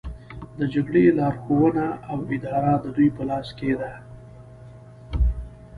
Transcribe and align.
د 0.57 0.59
جګړې 0.73 1.03
لارښوونه 1.19 1.85
او 2.11 2.17
اداره 2.35 2.73
د 2.83 2.85
دوی 2.95 3.09
په 3.17 3.23
لاس 3.29 3.47
کې 3.57 3.71
ده 3.81 3.91